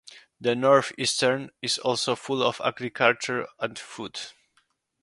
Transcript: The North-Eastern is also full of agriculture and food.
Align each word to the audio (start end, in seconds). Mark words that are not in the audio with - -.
The 0.39 0.55
North-Eastern 0.55 1.51
is 1.61 1.77
also 1.77 2.15
full 2.15 2.41
of 2.41 2.59
agriculture 2.65 3.45
and 3.59 3.77
food. 3.77 4.19